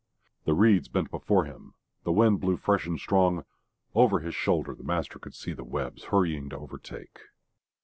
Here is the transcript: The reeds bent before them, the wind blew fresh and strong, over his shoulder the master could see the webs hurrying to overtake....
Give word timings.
The 0.45 0.55
reeds 0.55 0.87
bent 0.87 1.11
before 1.11 1.45
them, 1.45 1.75
the 2.05 2.11
wind 2.11 2.39
blew 2.41 2.57
fresh 2.57 2.87
and 2.87 2.99
strong, 2.99 3.45
over 3.93 4.21
his 4.21 4.33
shoulder 4.33 4.73
the 4.73 4.81
master 4.83 5.19
could 5.19 5.35
see 5.35 5.53
the 5.53 5.63
webs 5.63 6.05
hurrying 6.05 6.49
to 6.49 6.57
overtake.... 6.57 7.19